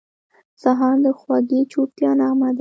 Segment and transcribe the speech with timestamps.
[0.61, 2.59] سهار د خوږې چوپتیا نغمه ده.